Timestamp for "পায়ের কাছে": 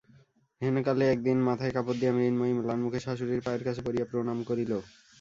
3.45-3.81